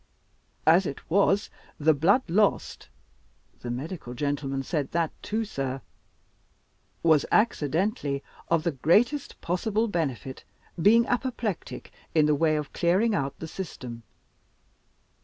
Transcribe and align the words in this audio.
As 0.65 0.87
it 0.87 1.07
was, 1.11 1.51
the 1.79 1.93
blood 1.93 2.23
lost 2.27 2.89
(the 3.59 3.69
medical 3.69 4.15
gentleman 4.15 4.63
said 4.63 4.91
that, 4.93 5.11
too, 5.21 5.45
sir) 5.45 5.79
was 7.03 7.23
accidentally 7.31 8.23
of 8.49 8.63
the 8.63 8.71
greatest 8.71 9.39
possible 9.41 9.87
benefit, 9.87 10.43
being 10.81 11.05
apoplectic, 11.05 11.91
in 12.15 12.25
the 12.25 12.33
way 12.33 12.55
of 12.55 12.73
clearing 12.73 13.13
out 13.13 13.37
the 13.37 13.47
system. 13.47 14.01